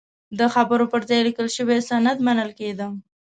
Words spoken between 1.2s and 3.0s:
لیکل شوی سند منل کېده.